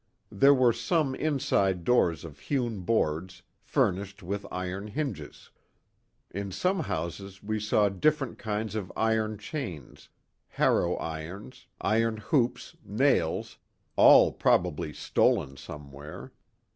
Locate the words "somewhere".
15.55-16.31